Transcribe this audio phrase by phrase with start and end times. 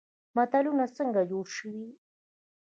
[0.35, 1.87] متلونه څنګه جوړ شوي؟